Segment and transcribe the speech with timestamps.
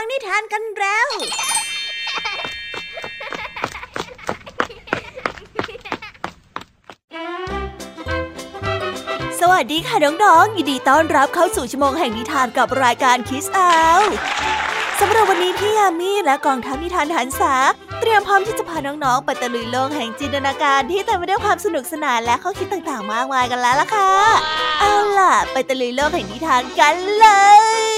[0.00, 1.08] ฟังนิทานกันแล้ว
[9.40, 13.70] สวัสดีค่ะน้องๆ ยินดีต้อนรับเข้าสู่ชั่วโมงแห่งนิทานกับรายการคิสอา
[15.00, 17.54] สำหรับวันนี้พี่ยามีและกองทัพนิทานหันษา
[18.00, 24.10] เตรียมพร้อมที่จะพาน้องๆไปตะลุยโลกแห่งจินตนาการที่เต็มไปด้วยความสนุกสนานและข้อคิดต่างๆ มากมายกันแล้วล่ะค่ะ
[24.80, 27.26] เอาล่ะ ไปตะลุยโลกแห่งนิทานกันเล
[27.94, 27.97] ย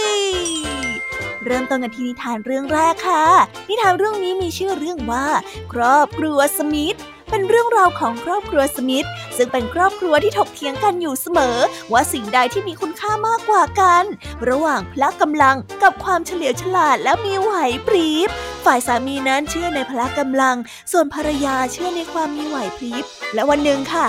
[1.44, 3.24] เริ่มต้นกันที่นิทานเรื่องแรกค่ะ
[3.68, 5.26] นิทานเรื่องนี้มีชื่อเรื่องว่า
[5.72, 6.96] ครอบครัวสมิธ
[7.30, 9.06] เป็นเรื่องราวของครอบครัวสมิธ
[9.36, 11.56] ซึ่งเป็นครอบครัวที่ถกเถียงกันอยู่เสมอ
[11.92, 14.04] ว่าสิ่งใดที่มีคุณค่ามากกว่ากัน
[14.48, 17.52] ระหว่างพละกำลังกับความเฉลียวฉลาดและมีไหว
[17.86, 18.28] พริบ
[18.64, 20.56] ฝ่ายสามีนั้นเชื่อในพละกำลัง
[20.92, 24.06] ส่วนภรรยาเชื่อในความมีไหวพริบและวันหนึ่งค่ะ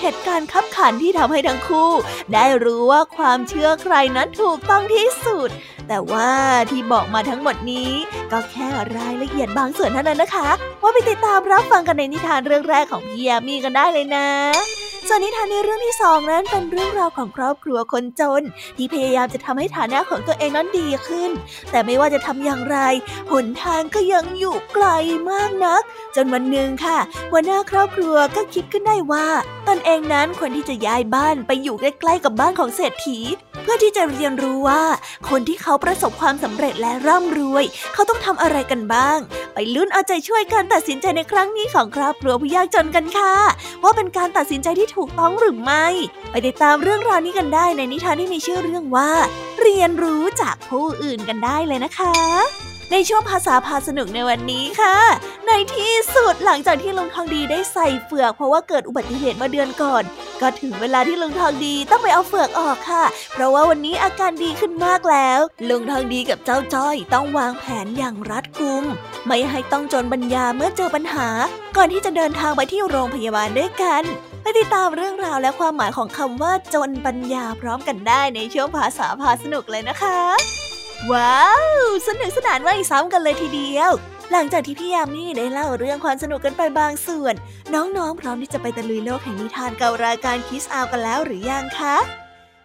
[0.00, 1.90] เหตุการณ์ขับขันที่ทำให้ทั้งคู่
[2.32, 5.50] ได้รู้ว่าความเชื่อใครนั้นถูกต้องที่สุด
[5.88, 6.30] แต่ว่า
[6.70, 7.90] ที่บอกมาทั้งหมดนี้
[8.32, 10.48] ก็แค่รายละเอียดบางส่วนเท่านั้นนะคะ
[10.82, 14.28] ว่าไปติดตามรับฟังกันในนิทานเรื่องแรกของพี่ยามีกันได้เลยนะ
[15.08, 18.42] ส่วนนิทานในเรื่องที่สองนั้นเป็นเรื่องราวของครอบครัวคนจน
[18.76, 21.30] ที่พยายามจะทำให้ฐานะของตัวเองนั้นดีขึ้น
[21.70, 22.78] แต่ไม่ว่าจะทำอย่างไร
[23.30, 24.86] หนทางก็ยังอยู่ไกล
[25.30, 25.82] มากนัก
[26.16, 26.98] จนวันหนึ่งค่ะ
[27.30, 29.26] หัวหน้าครอบครัวก็คิดขึ้นได้ว่า
[29.68, 33.18] ตนเองนั้นควรที่จะย้ายบ้านไปอยู่ใกล้ๆกับบ้านของเศรษฐี
[33.64, 34.82] เพื่อที่จะเรียนรู้ว่า
[35.28, 39.18] คนที่เขาประสบความสำเร็จและร่ำรวย เขาต้องทำอะไรกันบ้าง
[39.54, 43.34] ไปลุ้นเอาใจช่วยการตัดสินใจในครั้งนี้ของครอบครัวผู้ยากจนกันค่ะ
[43.82, 45.86] ว่าเป็นการตัดสินใจที่ถูกต้องหรือไม่
[46.30, 49.10] ไปติดตามเรื่องราวนี้กันได้ในนิทานที่มีชื่อเรื่องว่า
[49.62, 52.14] เรียนรู้จากผู้อื่นกันได้เลยนะคะ
[52.92, 54.96] ในช่วงภาษาพาสนุกในวันนี้ค่ะ
[55.46, 60.02] ในที่สุดหลังจากที่ลุงทองดีได้ใส่เฟือกเพราะว่าเกิดอุบัติเหตุมื่อเดือนก่อน
[60.40, 68.84] ก็ถึงเวลาที่ลุงทองดีต้องไปเอาเฟือกออกค่ะ เพราะว่าวันนี้อาการดีขึ้นมากแล้ว ลุงทองดีกับเจ้าจ้อยต้องวางแผนอย่างรัดกุม
[69.26, 71.28] ไม่ให้ต้องจนบัญญาเมื่อเจอปัญหา
[71.76, 74.02] ก่อนที่จะเดินทางไปที่โรงพยาบาลด้วยกัน
[74.42, 80.20] ไปติดตามเรื่องราวและความหมายของคำว่าจนปัญญาพร้อมกันได้ในช่วงภาษาพาสนุกเลยนะคะ
[81.12, 83.92] ว้าว สนุกสนานไม่ซ้ำกันเลยทีเดียว
[84.32, 87.34] หลังจากที่พี่ยามีได้เล่าเรื่องความสนุกกันไปบางส่วน
[87.74, 91.96] น้องๆ พร้อมที่จะไปตะลุยโลกแห่งนิทานเก่ารายการคิสอากันแล้วหรือยังคะ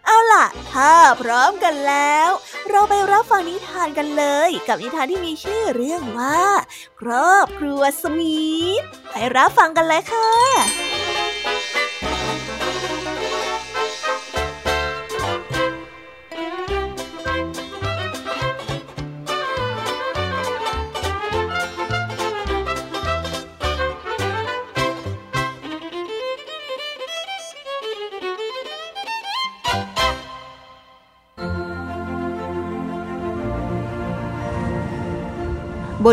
[0.06, 2.30] เอาล่ะ ถ้าพร้อมกันแล้ว
[2.70, 6.42] เราไปรับฟังนิทานกันเลย กับนิทานที่มีชื่อเรื่องว่า
[7.00, 8.40] ครอบครัวสมี
[8.80, 10.99] ธไปรับฟังกันเลยค่ะ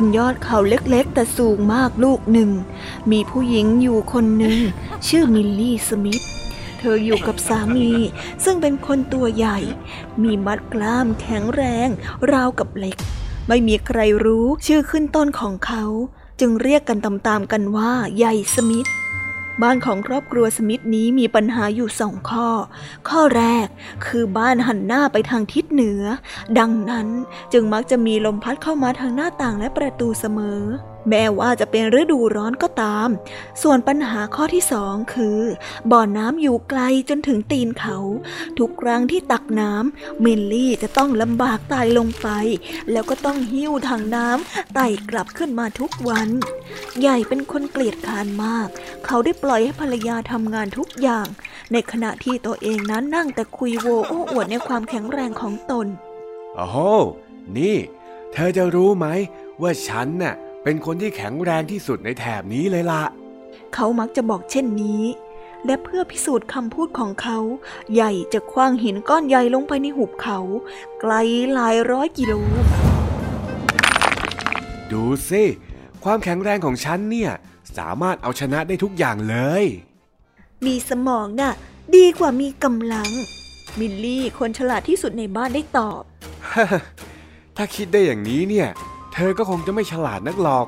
[0.03, 2.51] นยอดเขาเล็กๆ แต่สูงมากลูกหนึ่ง
[3.11, 4.57] มีผู้หญิงอยู่คนหนึ่ง
[5.07, 6.23] ชื่อมิลลี่สมิธ
[6.79, 7.89] เธออยู่กับสามี
[8.43, 9.57] ซึ่งเป็นคนตัวใหญ่
[10.23, 11.87] มีมัดกล้ามแข็งแรง
[12.31, 12.97] ราวกับเหล็ก
[13.47, 15.83] ไม่มีใครรู้ชื่อขึ้นต้นของเขา
[16.39, 18.87] จึงเรียกกันตามๆกันว่าใหญ่สมิธ
[19.61, 22.49] บ้านของครอบครัวสมิธนี้มีปัญหาอยู่สองข้อ
[23.09, 23.67] ข้อแรก
[24.05, 26.01] คือบ้านหันหน้าไปทางทิศเหนือ
[26.59, 27.07] ดังนั้น
[27.53, 30.61] จึงมักจะมีลมพัดเข้ามาทางหน้าต่างและประตูเสมอ
[31.09, 33.09] แม้ว่าจะเป็นฤดูร้อนก็ตาม
[33.61, 35.39] ส่วนปัญหาข้อที่สองคือ
[35.91, 37.97] บ่อน้ำอยู่ไกลจนถึงตีนเขา
[38.59, 42.27] ทุกครั้งที่ตักน้ำมิลลี่จะต้องลำบากตายลงไป
[42.91, 46.29] แล้วก็ต้องหิ้วถังน้ำไต่กลับขึ้นมาทุกวัน
[46.99, 48.67] ใหญ่เป็นคนเกลียดคานมาก
[49.05, 51.27] เขาได้ปล่อยให้ภรรยาทำงานทุกอย่าง
[51.71, 55.87] ในขณะที่ตัวเองนั้นนั่งแต่คุยโวโอ้อวดในความแข็งแรงของตน
[56.55, 56.77] โอ้โห
[57.57, 57.77] นี่
[58.33, 59.07] เธอจะรู้ไหม
[59.61, 60.35] ว่าฉันน่ะ
[60.69, 63.03] เป็นคนที่แข็งแรงที่สุดในแถบนี้เลยละ
[63.73, 65.03] เขามักจะบอกเช่นนี้
[65.65, 67.39] และเพื่อพิสูจน์คำพูดของเขา
[67.93, 70.39] ใหญ่จะคว้างหินก้อนใหญ่ลงไปในหุบเขา
[71.01, 71.13] ไกล
[71.53, 72.33] หลายร้อยกิโล
[74.91, 75.43] ดูสิ
[76.03, 77.31] ความแข็งแรงของฉันเนี่ย
[77.77, 79.65] สามารถเอาชนะได้ทุกอย่างเลย
[80.65, 81.53] มีสมองน่ะ
[81.95, 83.09] ดีกว่ามีกำลัง
[83.79, 86.01] มิลลี่คนฉลาดที่สุดในบ้านได้ตอบ
[87.57, 88.69] ถ้าคิดได้อย่างนี้เนี่ย
[89.19, 90.67] เธอก็คงจะไม่ฉลาดนักหรอก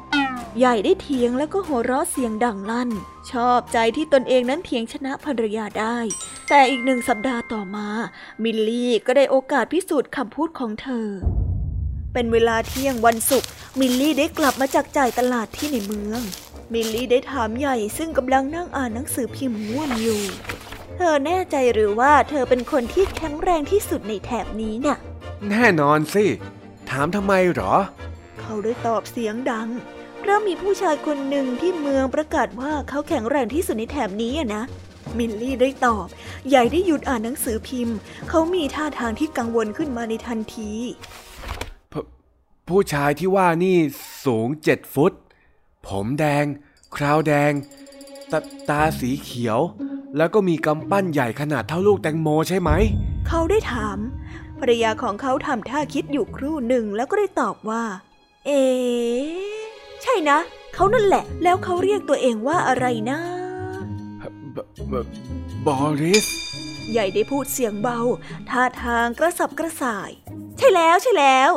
[0.59, 2.89] ใหญ่ได้เถียงแล้วก็หัวเราะเสียงดังลั่น
[3.31, 5.97] ชอบใจที่ตนเองนั้นเถียงชนะภรรยาได้
[6.49, 7.87] แต่อีกหนึ่งสัปดาห์ต่อมา
[8.43, 11.07] มิลลี่ก็ได้โอกาสพิสูจน์คำพูดของเธอ
[12.13, 13.49] เป็นเวลาเที่ยงวันศุกร์
[13.79, 16.21] มิลลี่ได้กลับมาจากจ่ายตลาดที่ในเมือง
[16.73, 20.21] มิลลี่ได้ถามใหญ่ซึ่งกำลังนั่งอ่านหนังสือพิมพ์ม่วนอยู่
[20.95, 24.97] เธอแน่ใจหรือว่าเธอเป็นคนที่แข็งแรงที่สุดในแถบนี้เนี่ย
[25.49, 26.25] แน่นอนสิ
[26.89, 27.73] ถามทำไมหรอ
[28.51, 29.69] เขาได้ตอบเสียงดัง
[30.19, 34.63] เพราะมีผู้ชายคนหนึ่งที่เมืองประกาศว่าเขาแข็งแรงที่สุดในแถบนี้นะ
[35.17, 36.07] มิลลี่ได้ตอบ
[36.49, 37.97] ใหญ่ได้หยุดอ่านหนังสือพิมพ์
[38.29, 40.71] เขามีท่าทางที่กังวลขึ้นมาในทันที
[42.67, 43.77] ผู้ชายที่ว่านี่
[44.25, 45.13] สูงเจ็ดฟุต
[45.87, 46.45] ผมแดง
[46.95, 47.51] คราวแดง
[48.31, 49.59] ตาตาสีเขียว
[50.17, 52.71] แล้วก็มีกำปั้นใหญ่ขนาดเท่าลูกแตงโมใช่ไหม
[53.27, 53.97] เขาได้ถาม
[54.59, 57.83] ภรรยาของเขาทำท่าคิดอยู่ครู่หนึ่งแล้วก็ได้ตอบว่า
[58.45, 58.63] เอ๋
[60.01, 60.39] ใช่นะ
[60.73, 63.19] เขานั่นแหละ แล้วเขาเรียกตัวเองว่าอะไรนะ
[65.65, 66.25] บอริส
[66.91, 67.99] ใหญ่ได้พูดเสียงเบา
[68.49, 70.11] ท่าทางกระสับกระส่าย
[70.57, 71.51] ใช่แล้วใช่แล้ว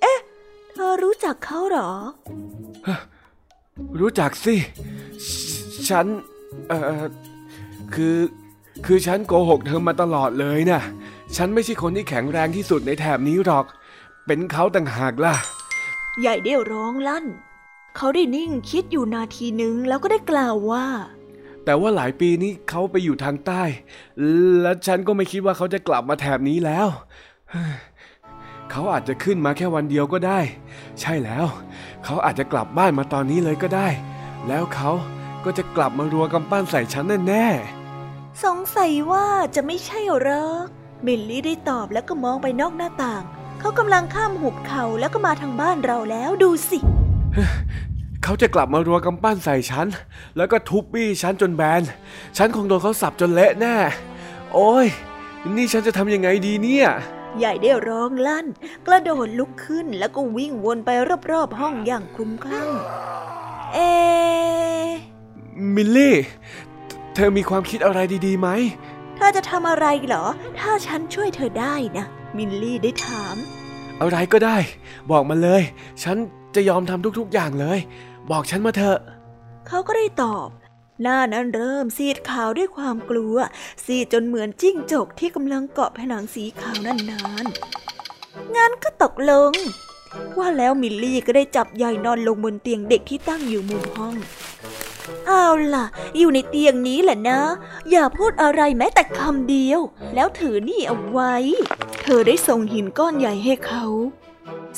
[0.00, 0.18] เอ๊ะ
[0.72, 1.92] เธอรู้จักเขาหรอ
[4.00, 4.54] รู้จักสิ
[5.88, 6.06] ฉัน
[6.68, 7.04] เอ่อ
[7.94, 8.16] คือ
[8.86, 10.80] คือฉันโกหกเธอมาตลอดเลยนะ
[11.36, 13.64] ฉันไม่ใช่คนที่แข็งแรงที่สุดในแถบนี้หรอก
[14.26, 15.34] เป็นเขาต่างหากล่ะ
[16.20, 17.26] ใหญ่ได้ร้องลั่น
[17.96, 20.86] เขาได้นิ่งคิดอยู่นาทีหนึ่งแล้วก็ได้กล่าวว่า
[21.64, 23.62] แต่ว่าหลายปีนี้เขาไปอยู่ทางใต้
[24.62, 26.88] และฉันก็ไม่คิดว่าเขาจะกลับมาแถบนี้แล้ว
[28.70, 30.40] เขาอาจจะขึ้นมาแค่วันเดียวก็ได้
[31.00, 31.46] ใช่แล้ว
[32.04, 33.88] เขาอาจจะกลับบ้านมาตอนนี้เลยก็ได้
[34.48, 34.90] แล้วเขา
[35.44, 40.66] ก็จะกลับมารัวกำปั้นใส่ฉันแน่ๆสงสัยว่าจะไม่ใช่หรอก
[41.06, 43.24] มิลลี่ได้ตอบแล้วก็มองไปนอกหน้าต่าง
[43.60, 46.78] เขากำลังข้ามหุบเขาแล้วก็มาทางบ้านเราแล้วดูสิ
[48.22, 49.86] เขาจะกลับมารัวกำปั้นใส่ฉัน
[50.36, 51.82] แล้วก็ทุบบี้ฉันจนแบน
[52.36, 53.76] ฉันคงโดนเขาสับจนเละแน่
[54.54, 54.86] โอ้ย
[55.56, 56.88] นี่ฉันจะทำยังไงดีเนี่ย
[57.38, 58.46] ใหญ่ได้ร้องลั่น
[58.86, 60.90] กระโดดลุกขึ้นแล้วก็วิ่งวนไป
[61.30, 62.68] รอบๆห้องอย่างคลุ้มคลั่ง
[63.74, 63.78] เอ
[65.74, 66.16] มิลลี่
[67.14, 68.48] เธอมีความคิดอะไรดีๆไหม
[69.16, 70.24] เธอจะทำอะไรเหรอ
[70.58, 73.36] ถ้าฉันช่วยเธอได้นะ มิลลี่ได้ถาม
[74.00, 74.56] อะไรก็ได้
[75.10, 75.62] บอกมาเลย
[76.02, 76.16] ฉัน
[76.54, 77.78] จะยอมทำทุกๆอย่างเลย
[78.30, 78.98] บอกฉันมาเถอะ
[79.66, 80.48] เขาก็ได้ตอบ
[81.02, 83.36] หน้านั้นเริ่มซีดขาวด้วยความกลัว
[83.84, 89.52] ซีดจนเหมือนจิ้งจกที่กำลังเกาะผนังสีขาวนานๆงั้นก็ตกลง
[90.38, 94.14] ว่าแล้วมิลลี่ก็ได้จับใหญ่นอนลงบนเตียงเด็กที่ตั้งอยู่มุมห้อง
[95.26, 95.86] เอาล่ะ
[96.18, 97.40] อยู่ในเตียงนี้แหละนะ
[97.90, 99.80] อย่าพูดอะไรแม้แต่คำเดียว
[100.14, 101.34] แล้วถือนี่เอาไว้
[102.02, 103.86] เธอได้ส่งหินก้อนใหญ่ให้เขา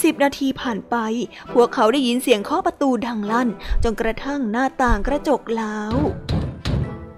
[0.03, 0.97] สิบนาทีผ่านไป
[1.53, 3.49] พวกเขาได้ยินเสียงเคาะประตูดังลั่น
[3.85, 5.95] จนกระทั่งหน้าต่างกระจกแล้ว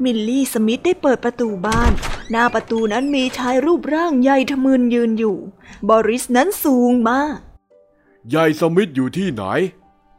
[0.04, 1.92] มิลลี่สมิธได้เปิดประตูบ้าน
[2.30, 5.36] หน้าประตูนั้นมีชายรูปร่างใหญ่ทะมึนยืนอยู่
[5.88, 7.38] บอริสนั้นสูงมาก
[8.34, 9.42] ยายสมิธอยู่ที่ไหน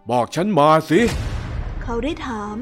[0.10, 1.01] บอกฉันมาสิ
[1.84, 2.56] เขาได้ถาม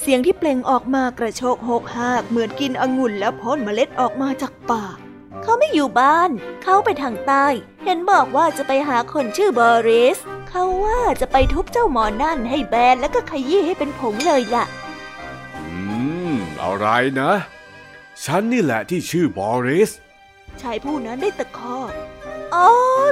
[0.00, 4.96] เสียงที่เปล่งออกมากระโชกหกหากเหมือนกินองุ่นแล้วพ่นเมล็ดออกมาจากปาก
[5.42, 6.30] เขาไม่อยู่บ้าน
[6.62, 7.46] เขาไปทางใต้
[7.84, 10.18] เห็นบอกว่าจะไปหาคนชื่อบอริส
[10.48, 14.64] เขาว่าจะไปทุบเจ้าหมอนั่นให้แบนแล้วก็ขยี้ให้เป็นผงเลยล่ะ
[15.56, 15.66] อื
[16.32, 16.86] ม อะไร
[17.20, 17.30] นะ
[18.24, 19.90] ฉันนี่แหละที่ชื่อบอริส
[20.60, 21.92] ชายผู้นั้นได้ตะคอก
[22.54, 22.68] อ๋อ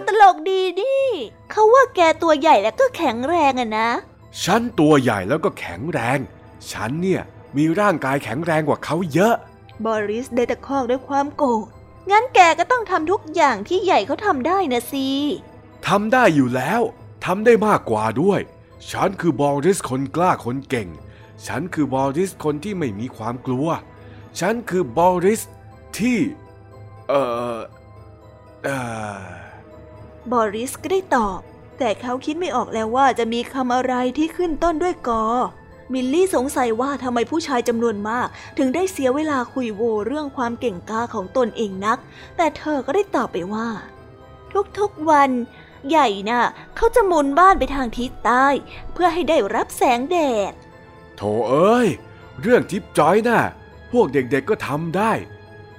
[0.06, 0.94] ตลกดีดิ
[1.50, 3.88] เขาว่าแกตัวใหญ่แล้วก็แข็งแรงอะนะ
[4.44, 6.18] ฉันตัวใหญ่แล้วก็แข็งแรง
[6.72, 7.22] ฉันเนี่ย
[7.56, 9.34] มีร่างกายแข็งแรงกว่าเขาเยอะ
[9.84, 11.66] บอริสได้ตะคอกด้วยความโกรธ
[12.10, 15.08] งั้นแกก็ต้องทำทุกอย่างที่ใหญ่เขาทำได้นะสิ
[15.86, 16.80] ทำได้อยู่แล้ว
[17.24, 18.40] ทำได้มากกว่าด้วย
[18.90, 20.88] ฉันคือบอริสคนกล้าคนเก่ง
[21.46, 23.68] ฉันคือบอริสคนที่ไม่มีความกลัว
[24.40, 25.40] ฉันคือบอริส
[25.98, 26.18] ที่
[27.08, 27.22] เอ่
[27.54, 27.58] อ
[28.64, 28.78] เอ่
[29.18, 29.24] อ
[30.32, 31.38] บอริสก็ได้ตอบ
[31.78, 35.24] แต่เขาคิดไม่ออกแล้วว่าจะมีคำอะไรที่ขึ้นต้นด้วยกอ
[35.92, 38.28] มิลลี่สงสัยว่าทำไมผู้ชายจำนวนมาก
[38.58, 41.98] ถึงได้เสียเวลาคุยโวเรื่องความเก่งกาของตนเองนัก
[42.36, 43.68] แต่เธอก็ได้ตอบไปว่า
[44.78, 45.30] ทุกๆวัน
[45.88, 46.42] ใหญ่นะ่ะ
[46.76, 48.46] เขาจะหมุนบ้านไปทางทิศใต้
[48.92, 50.16] เพื่อให้ได้รับแสงแด
[50.50, 50.52] ด
[51.16, 51.88] โถเอ้ย
[52.40, 53.42] เรื่องทิปจอยนะ่ะ
[53.92, 55.12] พวกเด็กๆก็ทำได้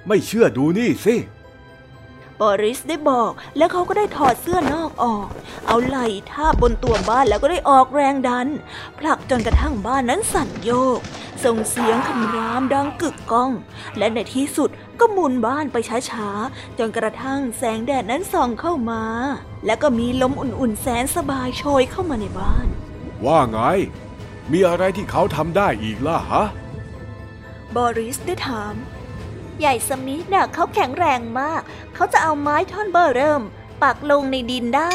[0.06, 1.16] ไม่เชื่อดูนี่สิ
[2.40, 5.26] บอริสได้บอก แล้วเขาก็ได้ถอดเสื้อนอกออก
[5.66, 8.48] เอาไหล่ทาบบนตัวบ้านแล้วก็ได้ออกแรงดัน
[8.98, 11.00] ผลักจนกระทั่งบ้านนั้นสั่นโยก
[11.44, 13.50] ส่งเสียงคำรามดังกึกก้อง
[13.98, 15.76] และในที่สุดก็หมุนบ้านไป
[16.10, 19.02] ช้าๆ จนกระทั่งแสงแดดนั้นส่องเข้ามา
[19.66, 22.66] แล้วก็มีลมอุ่นๆแสนสบายโชยเข้ามาในบ้าน
[23.24, 23.58] ว่าไง
[24.52, 26.44] มีอะไรที่เขาทำได้อีกล่ะฮะ
[27.76, 28.74] บอริสได้ถาม
[29.60, 31.62] ใหญ่สมิธน่ะเขาแข็งแรงมาก
[31.94, 33.42] เขาจะเอาไม้ท่อนเบอร์เริ่ม
[33.82, 34.94] ปักลงในดินได้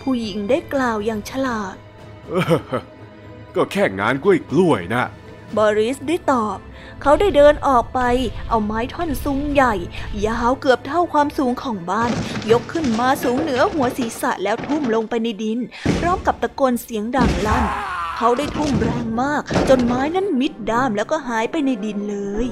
[0.00, 1.76] ผู้หญิงได้กล่าวอย่างฉลาด
[3.54, 5.04] ก็แค่งานกล้วยกล้วยนะ
[5.56, 6.58] บอริสได้ตอบ
[7.02, 8.00] เขาได้เดินออกไป
[8.48, 9.74] เอาไม้ท่อนสูงใหญ่
[10.26, 12.10] ยาวเกือบเท่าความสูงของบ้าน
[12.50, 15.58] ยกขึ้นมาสูงเหนือหัวศีรษะแล้วทุ่มลงไปในดิน
[15.98, 17.64] พร้อมกับตะโกนเสียงดังลั่น
[18.16, 22.46] เขาได้ทุ่มแรงมาก จนไม้นั้นมิดด้ามแล้วก็หายไปในดินเลย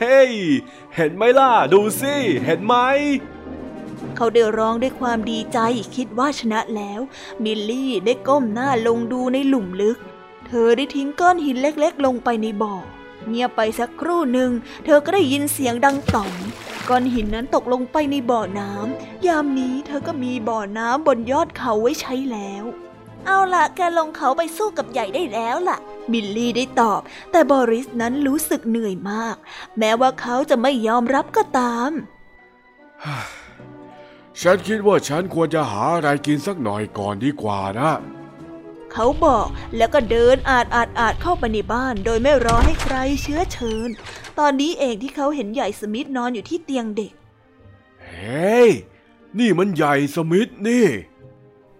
[0.00, 0.32] เฮ้ย
[0.96, 2.14] เห็นไหมล่ะ ดูสิ
[2.44, 2.74] เห็นไหม
[4.16, 5.58] เขาได้ร้องด้วยความดีใจ
[5.96, 7.00] คิดว่าชนะแล้ว
[7.44, 9.98] มิลลี่ได้ก้มหน้าลงดูในหลุมลึก
[10.46, 12.74] เธอได้ทิ้งก้อนหินเล็กๆ ลงไปในบ่อ
[13.28, 14.50] เงียบไปสักครู่หนึ่ง
[14.84, 16.34] เธอก็ได้ยินเสียงดังต่อม
[16.88, 22.64] ก้อนหินนั้นตกลงไปในบ่อน้ำยามนี้เธอก็มีบ่อน้ำบนยอดเขาไว้ใช้แล้ว
[23.26, 25.78] เอาล่ะ แกลงเขาไปสู้กับใหญ่ได้แล้วล่ะ
[26.12, 27.00] มิลลี่ได้ตอบ
[27.30, 29.36] แต่บอริสนั้นรู้สึกเหนื่อยมาก
[29.78, 31.90] แม้ว่าเขาจะไม่ยอมรับก็ตาม
[34.40, 37.92] ฉันคิดว่าฉันควรจะหาอะไรกินสักหน่อยก่อนดีกว่านะ
[38.92, 43.88] เขาบอกแล้วก็เดินอาดอาดอาดเข้าไปในบ้าน โดยไม่รอให้ใครเชื้อเชิญ
[44.38, 47.12] ตอนนี้เองที่เขาเห็นใหญ่สมิธนอนอยู่ที่เตียงเด็ก
[48.04, 48.70] เฮ้ย
[49.38, 50.86] นี่มันใหญ่สมิธนี่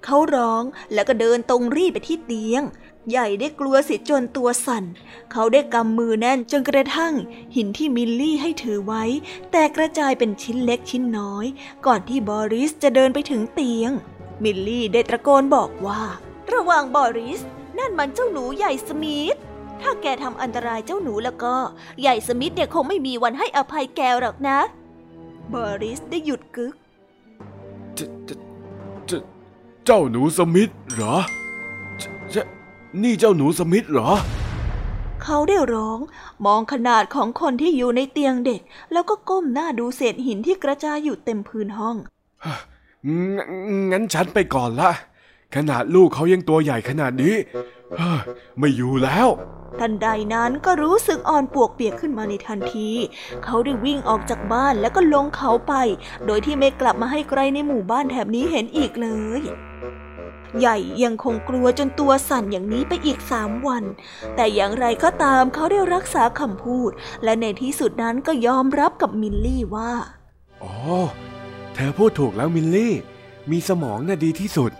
[0.05, 2.63] เขาร้องแล้วก็เดินตรงรีบไปที่เตียง
[3.11, 4.85] ใหญ่ได้กลัวสียจนตัวสั่น
[5.33, 7.15] เขาได้กำมือแน่นจนกระทั่ง
[7.57, 9.05] หินที่มิลลี่ให้ถือไว้
[9.51, 11.47] แตกกระจายเป็นชิ้นเล็กชิ้นน้อย
[11.87, 13.91] ก่อนที่บอริสจะเดินไปถึงเตียง
[14.43, 16.01] มิลลี่ได้ตะโกนบอกว่า
[16.53, 17.41] ระวังบอริส
[17.79, 19.37] นั่นมันเจ้าหนูใหญ่สมิธ
[19.81, 21.55] ถ้าแกทำอันตรายเจ้าหนูแล้วก็
[22.01, 24.59] ใหญ่สมิธเนี่ยคงไม่มีวันให้อภัยแกหรอกนะ
[25.53, 26.75] บอริสได้หยุดกึก
[27.99, 28.44] จเจเจ
[29.87, 31.17] เจ้าหนูสมิธเหรอ
[31.99, 32.35] เจเจ
[33.03, 34.11] นี่เจ้าหนูสมิธเหรอ
[35.23, 35.99] เขาได้ร้อง
[36.47, 38.61] มองขนาดของคนที่อยู่ในเตียงเด็ก
[38.93, 41.97] แล้วก็ก้มหน้าดูเศษหินที่กระจายอยู่เต็มพื้นห้อง
[43.07, 43.19] ง
[43.93, 44.91] งั้นฉันไปก่อนละ
[45.55, 47.35] ขนาดลูกเขายังตัวใหญ่ขนาดนี้
[47.99, 48.21] เฮ้ย
[48.59, 49.29] ไม่อยู่แล้ว
[49.81, 52.91] ทันใดนั้นก็รู้สึกอ่อนปวกเปียกขึ้นมาในทันที
[53.45, 55.75] เขาได้วิ่งออกจากบ้านแล้วก็ลงเขาไป
[56.27, 59.09] โดยที่ไม่กลับมาให้ใครในหมู่บ้านแถบนี้เห็นอีกเล
[59.41, 59.43] ย
[60.61, 63.85] ใหญ่ยังคงกลัวจนตัวสั่นอย่างนี้ไปอีกสามวัน
[64.37, 66.91] แต่อย่างไรก็ตามเขาได้รักษาคำพูด
[67.25, 69.93] และในที่สุดนั้นก็ยอมรับกับมิลลี่ว่า
[70.63, 70.75] อ๋อ
[71.75, 72.95] เธอพูดถูกแล้วมิลลี่
[73.51, 74.73] มีสมองน่ะดีที่สุด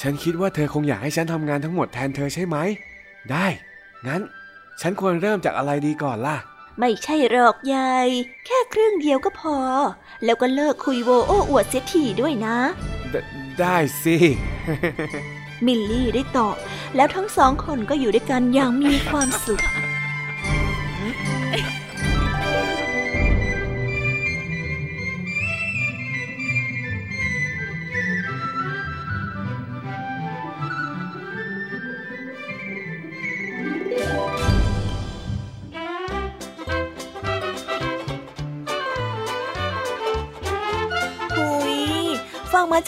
[0.00, 2.56] ฉันคิดว่าเธอคงอยากให้ฉันทำงานทั้งหมดแทนเธอใช่ไหม
[3.30, 3.46] ได้
[4.06, 4.20] งั้น
[4.80, 6.36] ฉันควรเริ่มจากอะไรดีก่อนล่ะ
[6.78, 8.08] ไม่ใช่หรอกยาย
[8.46, 9.56] แค่ครึ่งเดียวก็พอ
[10.24, 12.56] แล้วก็เลิกคุยโวโอ้อวดเสียทีด้วยนะ
[13.10, 13.16] ได
[13.58, 14.16] ได้สิ
[15.66, 16.56] มิลลี่ได้ตอบ
[16.96, 19.62] แล้วทั้งสองคนก็อยู่ด้วยกันอย่างมีความสุข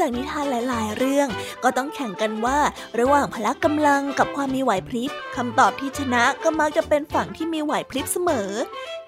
[0.00, 1.28] จากนิทานหลาย ๆ เรื่อง
[1.64, 2.58] ก็ต้องแข่งกันว่า
[2.98, 8.50] ระหว่างพละกำลังกับความมีไหวพริบคำตอบที่ชนะก็มักจะเป็นฝั่งที่มีไหวพริบเสมอ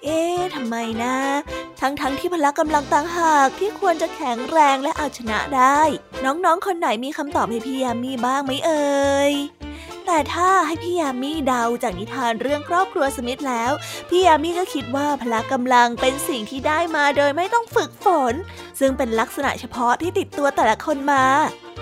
[0.05, 1.17] เอ๊ะทำไมนะ
[1.81, 5.81] ทั้งๆทที่พละกำลังต่างหากที่ควรจะแข็งแรงและเอาชนะได้
[6.25, 9.33] น้อง ๆ คนไหนมีคำตอบให้พี่ยามีบ้างไหมเอ่ย
[10.07, 13.73] แต่ถ้าให้พี่ยามีเดาจากนิทานเรื่องครอบครัวสมิธแล้ว
[14.09, 18.35] พี่ยามีก็คิดว่าพละกำลังเป็นสิ่งที่ได้มาโดยไม่ต้องฝึกฝน
[18.81, 21.27] ซึ่งเป็นลักษณะเฉพาะที่ติดตัวแต่ละคนมา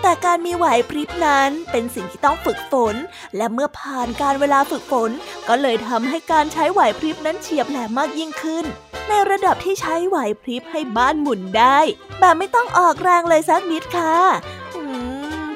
[0.03, 2.95] แต่การมีไหวพริบนั้นเป็นสิ่งที่ต้องฝึกฝน
[3.37, 5.11] และเมื่อผ่านการเวลาฝึกฝน
[5.49, 8.65] ก็เลยทำให้การใช้ไหวพริบนั้นเฉียบแหลมมากยิ่งขึ้น
[9.09, 11.79] ในระดับที่ใช้ไหวพริบให้บ้านหมุนได้
[12.19, 14.17] แบบไม่ต้องออกแรงเลยสักนิดค่ะ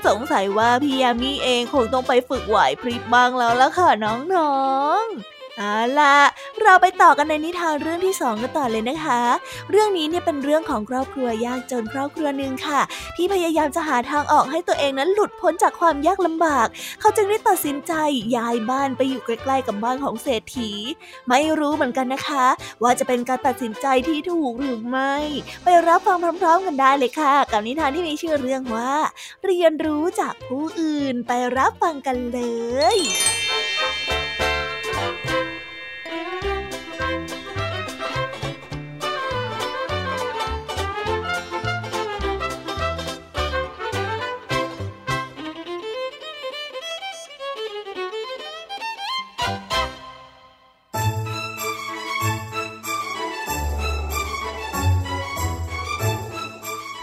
[0.07, 4.57] สงสัยว่าพี่ยามีเองคงต้องไปฝึกไหวพริบบ้างแล้วล่ะค่ะน้อ
[5.03, 6.17] งๆ เอาล่ะ
[6.63, 9.21] เราไปต่อกันในนิทานเรื่องที่สองกันต่อเลยนะคะ
[9.71, 12.81] เรื่องนี้เนี่ยเป็นเรื่องของครอบครัวยากจนครอบครัวหนึ่งค่ะ
[13.17, 16.67] ที่พยายามจะหาทางออกให้ตัวเองนั้นหลุดพ้นจากความยากลำบาก
[17.01, 17.93] เขาจึงได้ตัดสินใจ
[18.37, 20.71] ย้ายบ้านไปอยู่ใกล้ๆกับบ้านของเศรษฐี
[21.29, 22.47] ไม่รู้เหมือนกันนะคะ
[22.83, 25.15] ว่าจะเป็นการตัดสินใจที่ถูกหรือไม่
[25.65, 28.93] ไปรับฟังพร้อม ๆ กันได้เลยค่ะ กับนิทานที่มีชื่อเรื่องว่า
[29.45, 32.41] เรียนรู้จากผู้อื่นไปรับฟังกันเล
[32.97, 32.99] ย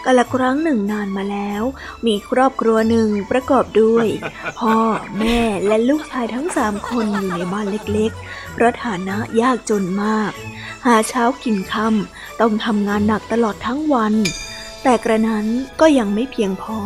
[0.06, 1.62] กาละครั้งหนึ่งนานมาแล้ว
[2.06, 4.06] มีครอบครัวหนึ่งประกอบด้วย
[4.58, 4.76] พ่อ
[5.18, 10.32] แม่และลูกชายทั้งสามคนอยู่ในบ้านเล็กๆ เพราะฐานะยากจนมาก
[10.86, 14.14] หาเช้ากินค่ำต้องทำงานหนักตลอดทั้งวัน
[14.82, 15.46] แต่กระนั้น
[15.80, 16.78] ก็ยังไม่เพียงพอ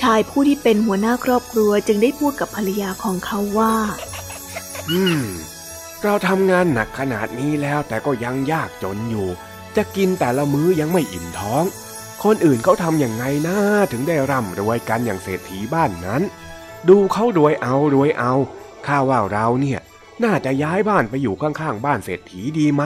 [0.00, 3.74] ชายผู้ที่เป็นหัวหน้าครอบครัวจึงได้พูดกับภรรยาของเขาว่า
[4.90, 5.22] อืม
[6.02, 9.28] เราทำงานหนักขนาดนี้แล้วแต่ก็ยังยากจนอยู่
[9.76, 11.64] จะกินแต่ละมื้อยังไม่อิ่มท้อง
[12.24, 13.56] คนอื่นเขาทำอย่างไงนะ
[13.92, 16.22] ถึงได้ร่ำรวยกันอย่างเศรษฐีบ้านนั้น
[16.88, 18.32] ดูเขารวยเอารวยเอา
[18.86, 19.80] ข้าว่าเราเนี่ย
[20.24, 22.82] น่าจะย้ายบ้านไปอยู่ข้างๆ บ้านเศรษฐีดีไหม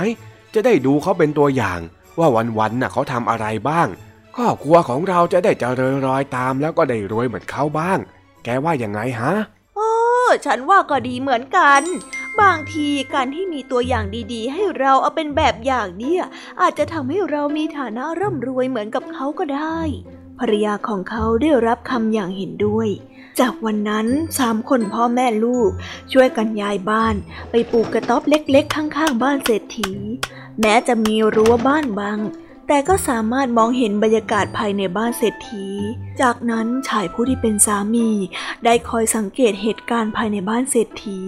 [0.54, 1.80] จะได้ดูเขาเป็นตัวอย่าง
[2.18, 3.88] ว่าวันๆน่ะเขาทำอะไรบ้าง
[4.36, 7.98] ครอบครัวของเราจะได้เจริญรอยตามแล้วก็ได้รวยเหมือนเขาบ้าง
[8.44, 9.32] แกว่าอยังไงฮะ
[9.74, 9.92] โอ้
[10.46, 11.82] ฉันว่าก็ดีเหมือนกัน
[12.40, 16.22] บางทีการที่มีตัวอย่างดีๆ ให้เราเอาเป็นแบบอย่างเนี่ย
[16.60, 19.78] อาจจะทำให้เรามีฐานะร่ำรวยเหมือนกับเขาก็ได้
[20.38, 22.88] ภรรยาของเขาได้รับคำอย่างเห็นด้วย
[23.40, 24.06] จากวันนั้น
[24.38, 25.70] สามคนพ่อแม่ลูก
[26.12, 27.14] ช่วยกันย้ายบ้าน
[27.50, 29.90] ไปปลูกกระต๊อบเล็กๆ ข้างๆ บ้านเศรษฐี
[30.60, 32.18] แม้จะมีรั้วบ้านบาง
[32.68, 35.66] แต่ก็สามารถมองเห็นบรรยากาศภายในบ้านเศรษฐี
[36.20, 38.08] จากนั้นชายผู้ที่เป็นสามี
[38.64, 41.20] ได้คอยสังเกตเหตุการณ์ภายในบ้านเศรษฐี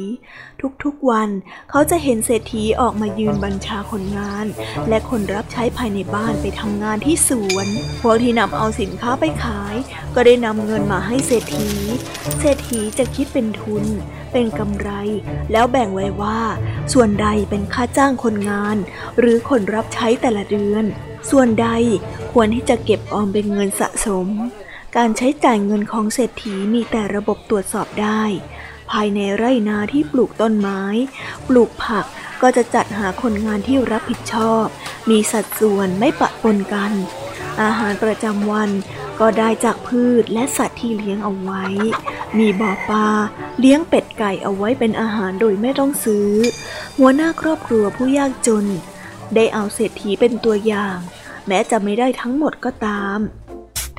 [0.85, 1.29] ทุกๆวัน
[1.71, 4.47] เขาจะเห็นเศรษฐีออกมายืนบัญชาคนงาน
[4.89, 7.67] และคนรับใช้ภายในบ้านไปทำงานที่สวน
[8.01, 9.75] พวกที่นำเอาสินค้าไปขาย
[10.15, 11.71] ก็ได้นำเงินมาให้เศรษฐี
[12.41, 13.85] เศรษฐีจะคิดเป็นทุน
[14.33, 14.91] เป็นกำไร
[15.53, 16.41] แล้วแบ่งไว้ว่า
[16.93, 18.77] ส่วนใดเป็นค่าจ้างคนงาน
[19.19, 20.87] หรือคนรับใช้แต่ละเดือน
[21.31, 21.69] ส่วนใด
[22.33, 24.29] ควรที่จะเก็บออมเป็นเงินสะสม
[24.97, 28.23] การใช้จ่ายเงินของเศรษฐีมีแต่ระบบตรวจสอบได้
[28.91, 30.83] ภายในไร่นาที่ปลูกต้นไม้
[31.49, 32.05] ปลูกผัก
[32.43, 34.67] ก็จะจัดหาคนงานที่รับผิดชอบ
[35.11, 36.93] มีสัดส่วนไม่ปะปนกัน
[37.63, 38.71] อาหารประจำวัน
[39.21, 41.65] ก็ได้จากพืชและสัตว์ที่เลี้ยงเอาไว้
[42.39, 43.09] มีบ่อปลา
[43.61, 46.31] เลี้ยงเป็ดไก่เอาไว้เป็นอาหารโดยไม่ต้องซื้อ
[46.99, 48.67] หัวหน้าครอบครัวผู้ยากจน
[49.35, 50.99] ได้เอาเศรษฐีเป็นตัวอย่าง
[51.49, 53.19] แม้จะไม่ได้ทั้งหมดก็ตาม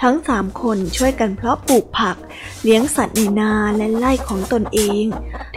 [0.01, 2.17] ทั้งสามคนช่วยกันเพาะปลูกผัก
[2.63, 5.05] เลี้ยงสัตว์ในนาและไร่ของตนเอง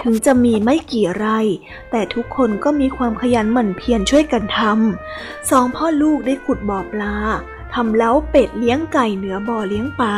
[0.02, 1.38] ถึงจะมีไม่กี่ไร่
[1.90, 7.16] แต่ทุกคนก็มีความขยันหมั่นเพียรช่วยกันทำสองพ่อลูกได้ขุดบ่อปลา
[7.74, 10.16] ทำเล้าเป็ดเลี้ยงไก่เหนือบ่อเลี้ยงปลา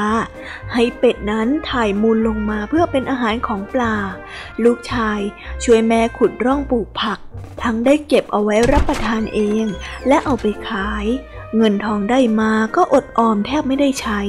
[0.73, 3.95] ให้เป็ดนั้นถ่ายมูลลงมาเพื่อเป็นอาหารของปลา
[4.65, 5.21] ลูกชาย
[5.65, 7.19] ช่วยแม่ขุดร่องปลูกผัก
[7.63, 9.65] ทั้งได้เก็บเอาไว้รับประทานเอง
[10.09, 11.07] และเอาไปขาย
[11.57, 14.21] เงินทองได้มาก็อดออมแทบไม่ได้ใช้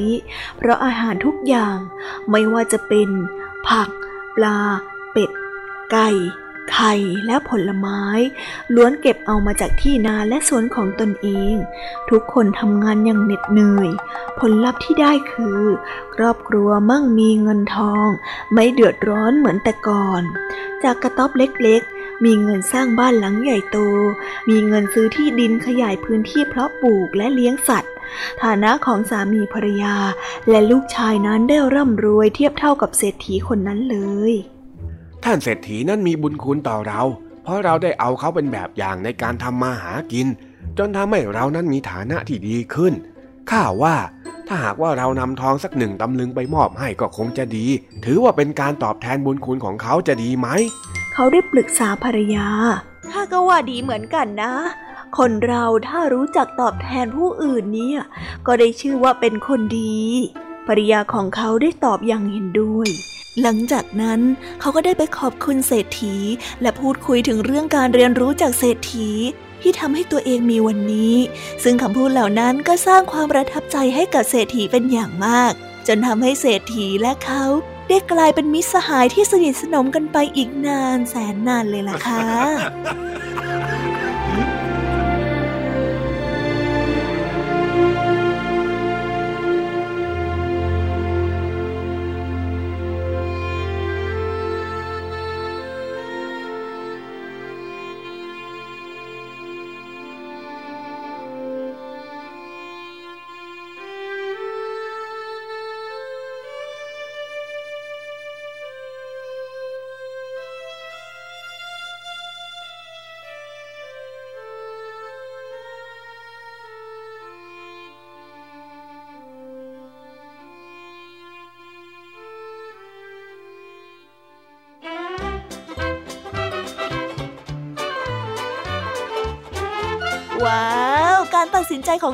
[0.58, 1.78] เพราะอาหารทุกอย่าง
[2.30, 3.10] ไม่ว่าจะเป็น
[3.70, 3.90] ผัก
[4.36, 4.60] ปลา
[5.12, 5.32] เป็ด
[5.92, 6.10] ไก่
[6.72, 6.94] ไข่
[7.26, 8.04] และผลไม้
[8.76, 11.56] ล้วนเก็บเอามาจากที่นาและสวนของตนเอง
[12.10, 13.90] ทุกคนทำงานอย่างเหน็ดเหนื่อย
[14.40, 15.62] ผลลัพธ์ที่ได้คือ
[16.16, 18.08] ครอบครัวมั่งมีเงินทอง
[18.54, 20.22] ไม่เดือดร้อนเหมือนแต่ก่อน
[20.84, 23.78] จากกระต๊อบเล็กๆ มีเงินสร้างบ้านหลังใหญ่โต
[24.50, 27.94] มีเงินซื้อที่ดินขยายพื้นที่เพาะปลูกและเลี้ยงสัตว์
[28.44, 29.96] ฐานะของสามีภรรยา
[30.50, 33.98] และลูกชายนั้นได้ร่ำรวยเทียบเท่ากับเศรษฐีคนนั้นเล
[34.32, 34.34] ย
[35.24, 37.02] ท่านเศรษฐีนั้นมีบุญคุณต่อเรา
[37.44, 40.28] เพราะเราได้เอาเขาเป็นแบบอย่างในการทำมาหากิน
[40.78, 42.94] จนทำให้เรานั้นมีฐานะที่ดีขึ้น
[43.50, 43.96] ข้าว่า
[44.48, 47.66] ถ้าหากว่าเรานำทองสักหนึ่งตำลึงไปมอบให้ก็คงจะดี
[48.06, 50.48] ถือว่าเป็นการตอบแทนบุญคุณของเขาจะดีไหม
[51.14, 52.48] เขาได้ปรึกษาภรรยา
[53.12, 54.54] ข้าก็ว่าดีเหมือนกันนะ
[55.18, 58.00] คนเราถ้ารู้จักตอบแทนผู้อื่นเนี่ย
[58.48, 60.02] ก็ได้ชื่อว่าเป็นคนดี
[60.68, 62.90] ภรรยาของเขาได้ตอบอย่างเห็นด้วย
[63.42, 64.20] หลังจากนั้น
[64.60, 66.16] เขาก็ได้ไปขอบคุณเศรษฐี
[66.62, 69.10] และพูดคุยถึงเรื่องการเรียนรู้จากเศรษฐี
[69.62, 71.16] ที่ทำให้ตัวเองมีวันนี้
[71.64, 75.54] ซึ่งคำพูดเหล่านั้นก็สร้างความประทับใจให้กับเศรษฐีเป็นอย่างมาก
[75.88, 77.44] จนทำให้เศรษฐีและเขา
[77.90, 82.26] ได้กลายเป็นมิตรสหายที่สนิทสนมกันไปอีกนานแสนนานเลยล่ะค่ะ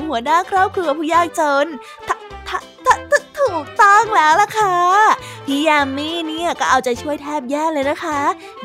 [0.09, 1.67] หัวหน้าครอบครัวผู้ยากจน
[3.39, 4.77] ถูกต้องแล้วล่ะค่ะ
[5.45, 8.19] พี่ยามีเนี่ยก็เอาใจช่วยแทบแย่เลยนะคะ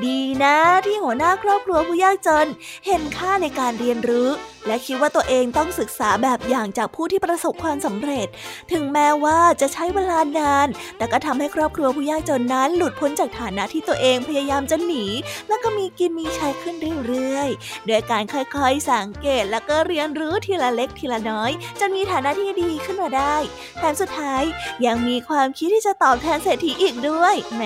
[0.05, 2.47] ดีนะที่หัวหน้าครอบครัวผู้ยากจน
[2.87, 4.29] เห็นค่าในการเรียนรู้
[4.67, 8.27] และคิดว่าตัวเองต้องศึกษาแบบอย่างจากผู้ที่ประสบความสำเร็จ
[8.73, 15.05] ถึงแม้ว่าจะใช้เวลานาน แต่ก็ทำให้ครอบครัวผู้ยากจนนั้น หลุดพ้นจากฐานะที่ตัวเองพยายามจะหนี
[15.49, 16.75] แล้วก็มีกินมีใช้ขึ้น
[17.07, 21.51] เรื่อยๆ โดยการค่อยๆ สังเกตแล้วก็เรียนรู้ทีละเล็กทีละน้อย
[21.81, 23.37] จนมีฐานะที่ดีขึ้นมาได้
[23.77, 24.43] แถมสุดท้าย
[24.87, 27.63] ยังมีความคิดที่จะตอบแทนเศรษฐีอีกด้วย แหม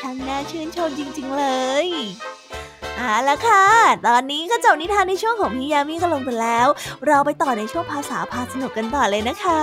[0.00, 1.44] ช่างน่าชื่นชมจริง ๆ เล
[1.86, 1.88] ย
[2.96, 3.66] เอาละค่ะ
[4.06, 6.68] ตอนนี้ก็จบนิทานในช่วงของพี่ยามีก็ลงไปแล้ว
[7.06, 9.62] เราไปต่อในช่วงภาษาพาสนุกกันต่อเลยนะคะ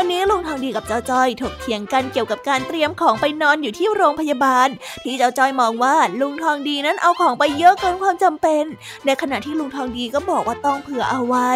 [0.00, 4.68] วันนี้ลุงทองดีกับเจ้าจ้อยถกเถียงกันเกี่ยวกับการเตรียมของไปนอนอยู่ที่โรงพยาบาล
[5.04, 8.64] ที่เจ้าจ้อยมองว่าลุงทองดีนั้นเอาของไปเยอะเกินความจำเป็น
[9.04, 11.50] ในขณะที่ลุงทองดีก็บอกว่าต้องเผื่อเอาไว้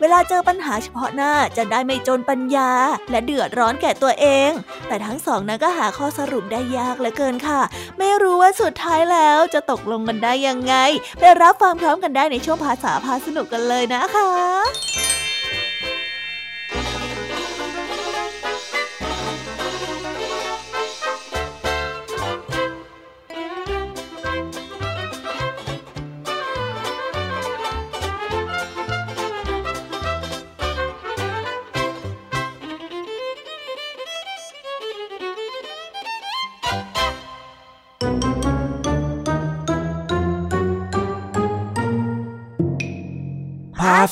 [0.00, 2.70] เวลาเจอปัญหาเฉพาะหน้าจะได้ไม่จนปัญญา
[3.10, 4.50] และเดือดร้อนแก่ตัวเอง
[4.88, 7.60] แต่ทั้งสองนั้นก็หาข้อสรุปได้ยากเหลือเกินค่ะ
[7.98, 10.74] ไม่รู้ว่าสุดท้ายแล้วจะตกลงกันได้ยังไง
[11.18, 15.07] ไปรับฟังพร้อมกันได้ในช่วงภาษาพาสนุกกันเลยนะคะ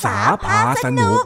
[0.05, 1.23] ษาพาสนุก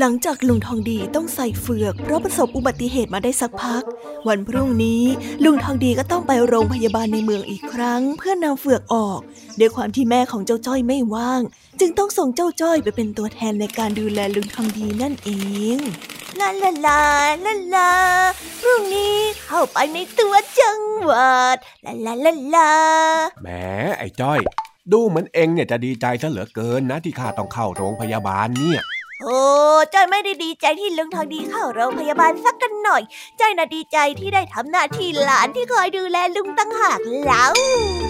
[0.00, 3.82] หลังจากลุงทองดีต้องใส่เฟือก เพราะประสบอุบัติเหตุมาได้สักพัก
[4.28, 5.02] วันพรุ่งนี้
[5.44, 9.20] ลุงทองดีก็ต้องไปโรงพยาบาลในเมืองอีกครั้ง เพื่อนำเฟือกออก
[9.58, 11.42] ด้วยความที่แม่ของเจ้าจ้อยไม่ว่าง
[11.80, 15.30] จึงต้องส่งเจ้าจ้อยไปเป็นตัวแทนในการดูแลลุงทองดีนั่นเอ
[15.76, 15.78] ง
[16.40, 17.00] ลาลาลา
[17.44, 17.90] ลาลา
[18.60, 22.70] พรุ่งนี้เข้าไปในตัวจังหวัดลาลาลาลา
[23.42, 23.48] แหม
[23.98, 24.40] ไอ้จ้อย
[24.92, 28.80] ดูเหมือนเองเนี่ยจะดีใจซะเหลือเกินนะที่ข้าต้องเข้าโรงพยาบาลเนี่ย
[29.22, 29.40] โอ้
[29.94, 33.02] จ้อยไม่ได้ดีใจที่ลุงทองดีเข้าโรงพยาบาลสักกันหน่อย
[33.40, 37.52] จ้อยน่ะดีใจที่ได้ทำหน้าที่หลานที่คอยดูแลลุงตั้งหากแล้ว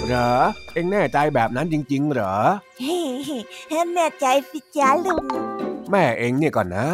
[0.06, 0.32] เหรอ
[0.74, 2.36] เอ็งแน่ใจแบบนั้นจริง ๆ เหรอ
[2.80, 5.24] เฮ้แน่ใจสิจ้าลุง
[5.90, 6.88] แม่เอ็งเนี่ยก่อนนะ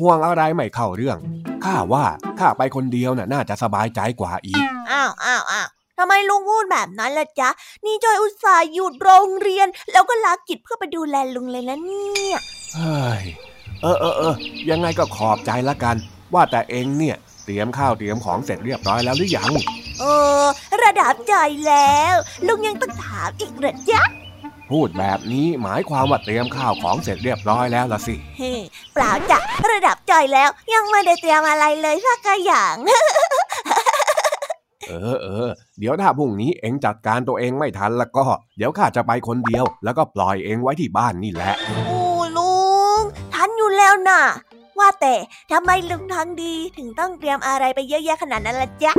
[0.00, 1.18] ห่วงอะไรไม่เข้าเรื่อง
[1.64, 2.04] ข้าว่า
[2.40, 7.48] ข้าไปคนเดียวน่ะน่าจะสบายใจกว่าอีก อ้าวอ้าวอ้าวทำไมลุงพูดแบบนั้นล่ะจ๊ะ
[7.84, 12.38] นี่จอยอุตส่าห์หยุดโรงเรียน แล้วก็ลากิจเพื่อไปดูแลลุงเลยนะเนี่ย
[12.74, 13.22] เฮ้ย
[13.82, 14.34] เออเออเออ
[14.70, 15.96] ยังไงก็ขอบใจละกัน
[16.34, 19.52] ว่าแต่เองเนี่ย เตรียมข้าวเตรียมของเสร็จเรียบร้อยแล้วหรือยัง
[20.00, 20.04] เอ
[20.42, 20.44] อ
[20.84, 21.34] ระดับใจ
[21.66, 22.14] แล้ว
[22.46, 24.02] ลุงยังต้องถามอีกเหรอจ๊ะ
[24.70, 28.52] พูดแบบนี้หมายความว่าเตรียมข้าวของเสร็จเรียบร้อยแล้วล่ะสิเฮ้
[28.92, 29.38] เปล่าจ้ะ
[29.72, 32.76] ระดับจอยแล้ว ยังไม่ได้เตรียมอะไรเลยสักอย่าง
[34.88, 35.48] เออเออ
[35.78, 38.24] เดี๋ยวถ้าพรุ่งนี้เอ็งจัดการตัวเองไม่ทันแล้วก็
[38.56, 41.54] เดี๋ยวข้าจะไปคนเดียว แล้วก็ปล่อยเองไว้ที่บ้านนี่แหละ
[41.86, 42.00] โอ้
[42.36, 42.54] ลุ
[43.00, 43.02] ง
[43.34, 44.20] ทันอยู่แล้วน่ะ
[44.78, 45.14] ว่าแต่
[45.52, 48.92] ทำไมลุงทั้งดีถึงต้องเตรียมอะไรไปเยอะแยะขนาดนั้นล่ะจ๊ะ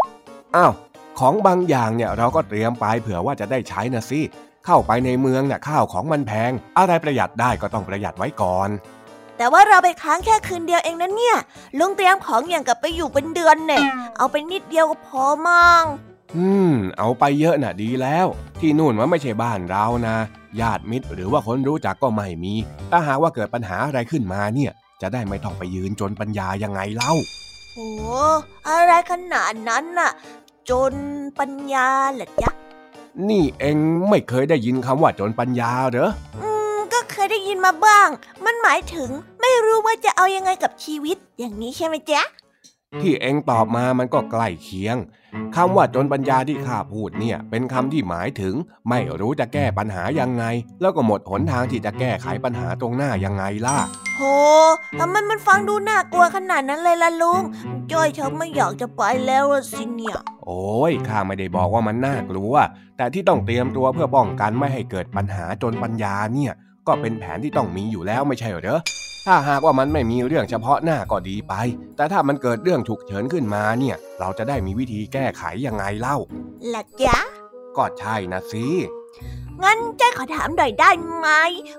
[0.56, 0.72] อ้าว
[1.20, 4.22] ของบางอย่างเนี่ยเราก็เตรียมไปเผื่อว่าจะได้ใช้นะสิ
[4.70, 8.70] เข้าไปในเมืองเนี่ยข้าวของมันแพง อะไรประหยัดได้ก็ต้องประหยัดไว้ก่อน
[9.38, 11.38] แต่ว่าเราไปค้างแค่คืนเดียวเองนะเนี่ย
[11.80, 13.84] ลุงเตรียมของอย่างกับไปอยู่เป็นเดือนเนี่ย
[14.18, 15.84] เอาไปนิดเดียวก็พอมั่ง
[16.36, 18.26] อืม เอาไปเยอะน่ะดีแล้ว
[18.60, 20.16] ที่นู่นมันไม่ใช่บ้านเรานะ
[20.62, 22.54] ญาติมิตรหรือว่าคนรู้จักก็ไม่มี
[22.92, 27.14] ถ้าหากว่าเกิดปัญหาอะไรขึ้นมาเนี่ย จะได้ไม่ต้องไปยืนจนปัญญายังไงเล่า
[27.74, 27.90] โอ้
[28.68, 30.12] อะไรขนาดนั้นน่ะ
[30.70, 30.94] จน
[31.40, 32.52] ปัญญาเหรอจ๊ะ
[33.30, 33.78] นี่เอง
[34.10, 36.12] ไม่เคยได้ยินคำว่าจนปัญญาเหรอ
[36.44, 38.10] อืม ก็เคยได้ยินมาบ้าง
[38.46, 39.10] มันหมายถึง
[39.42, 42.22] ไม่รู้ว่าจะเอายังไงกับชีวิต อย่างนี้ใช่ไหมจ๊ะ
[43.02, 44.98] ที่เองตอบมามันก็ใกล้เคียง
[45.56, 48.56] คำว่าจนปัญญาที่ข้าพูดเนี่ย เป็นคำที่หมายถึง
[48.90, 50.44] ไม่รู้จะแก้ปัญหายังไง
[50.82, 53.78] แล้วก็หมดหนทางที่จะแก้ไขปัญหาตรงหน้ายังไงล่ะ
[54.16, 54.22] โห
[55.00, 57.42] ทำไมมันฟังดูน่ากลัวขนาดนั้นเลยล่ะลุง
[57.92, 62.54] จ้อยฉันไม่อยากจะไปแล้วสิเนี่ย โอ้ยข้าไม่ได้บอกว่ามันน่ากลัว
[62.98, 66.54] แต่ที่ต้องเตรียมตัวเพื่อป้องกันไม่ให้เกิดปัญหาจนปัญญาเนี่ย
[66.88, 68.80] ก็เป็นแผนที่ต้องมีอยู่แล้วไม่ใช่เหรอ
[69.28, 71.54] ถ้าหากว่ามันไม่มีเรื่องเฉพาะหน้าก็ดีไป
[71.96, 76.18] แต่ถ้ามันเกิดเรื่องฉุกเฉินขึ้นมาเนี่ย เราจะได้มีวิธีแก้ไขยังไงเล่า
[76.74, 77.18] ล่ะจ๊ะ
[77.78, 78.66] ก็ใช่นะสิ
[79.64, 81.28] งั้นเจ้ขอถามหน่อยได้ไหม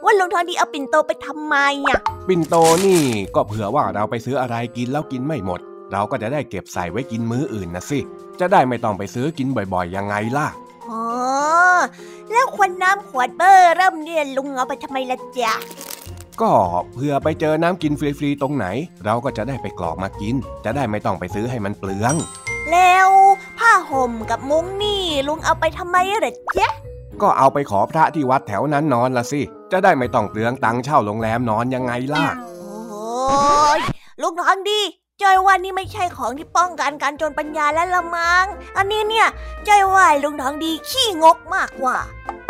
[0.05, 1.57] ว่าลุงทองดีเอาปิ่นโตไปทำไม
[1.89, 2.55] อะปิ่นโต
[2.87, 3.03] นี่
[3.35, 5.61] ก็เผื่อว่าเราไปซื้ออะไรกินแล้วกินไม่หมด
[5.93, 8.01] เราก็จะได้เก็บใส่ไว้กินมื้ออื่นนะสิ
[8.41, 10.49] จะได้ไม่ต้องไปซื้อกินบ่อยๆยังไงล่ะ
[10.91, 11.05] อ๋อ
[12.33, 15.53] แล้วขวดน้ำขวดเบอร์เริ่มเนี่ยลุงเอาไปทำไมล่ะจ๊ะ
[16.41, 16.53] ก็
[16.95, 18.67] เพื่อไปเจอน้ำกินฟรีๆตรงไหน
[19.05, 22.15] เราก็จะได้ไปกรอกมากิน จะได้ไม่ต้องไปซื้อให้มันเปลือง
[22.73, 23.09] แล้ว
[23.59, 26.69] ผ้าห่มกับมุ้งนี่ลุงเอาไปทำไมเหรอจ๊ะ
[27.23, 29.41] ก็เอาไปขอพระที่วัดแถวนั้นนอนละสิ
[29.73, 32.27] จะได้ไม่ต้องเปลืองตังค์เช่าโรงแรมนอนยังไงล่ะ
[32.89, 33.03] โอ้
[33.79, 33.81] ย
[34.23, 34.81] ลุงทองดี
[35.23, 39.29] จอยว่านี่ไม่ใช่ของที่ป้องกันการจนปัญญาและละมัง อันนี้เนี่ย
[39.69, 41.97] จอยว่าลุงทองดีขี้งกมากกว่า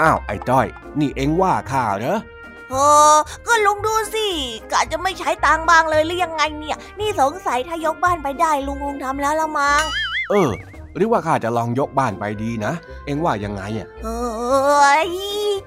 [0.00, 0.66] อ้าวไอ้จ้อย
[1.00, 2.18] นี่เอ็งว่าข้าเหรอ
[2.70, 2.74] เอ
[3.14, 4.26] อก็ลุงดูสิ
[4.72, 9.82] กะจะไม่ใช้ตังค์บางเลยหรือยังไงเนี่ย นี่สงสัยถ้ายกบ้านไปได้ลุงคงทำแล้วละมัง
[10.30, 10.50] เออ
[10.96, 12.72] หรือว่าข้าจะลองยกบ้านไปดีนะ
[13.06, 15.10] เอ็งว่ายังไงอะเอ้ย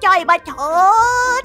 [0.04, 0.50] จอยมาช
[1.40, 1.42] ด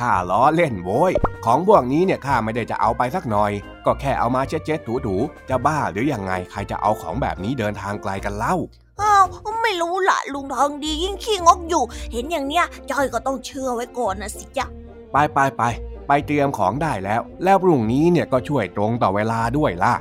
[0.00, 1.12] ข้าล้อเล่นโว้ย
[1.44, 3.52] ของพวกนี้เนี่ยข้าไม่ได้จะเอาไปสักหน่อย
[3.86, 8.56] ก็แค่เอามาเช็ดเช็ดถูถูๆจะบ้าหรือยังไงใครจะเอาของแบบนี้เดินทางไกลกันเล่า
[9.00, 9.26] อ้าว
[9.62, 14.66] ไม่รู้ละลุงทองดียิ่งขี้งกอยู่ เห็นอย่างเนี้ยจอยก็ต้องเชื่อไว้ก่อนนะสิจ๊ะ
[15.12, 15.62] ไปไปไป
[16.08, 19.94] ไปเตรียมของได้แล้ว แล้วพรุ่งนี้เนี่ยก็ช่วยตรงต่อเวลาด้วยล่ะ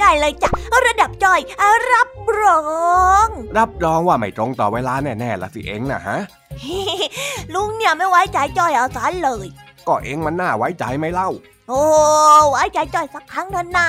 [0.00, 0.50] ได้เลยจ้ะ
[0.86, 2.60] ระดับจอยอะรับรอ
[3.26, 6.18] ง รับรองว่าไม่ตรงต่อเวลาแน่ๆละสิเอ็งนะฮะ
[7.54, 9.46] ลุงเนี่ยไม่ไว้ใจจอยเอาซะเลย
[9.88, 11.30] ก็เอ็งมันน่าไว้ใจไหมเล่า
[11.68, 11.82] โอ้
[12.50, 13.88] ไว้ใจจอยสักครั้งเถอะน่า